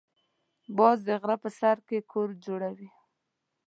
[0.77, 2.89] باز د غره په سر کې کور جوړوي